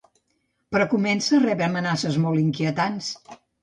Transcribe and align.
Però 0.77 0.87
comença 0.93 1.37
a 1.39 1.43
rebre 1.45 1.69
amenaces 1.69 2.21
molt 2.27 2.47
inquietants. 2.49 3.17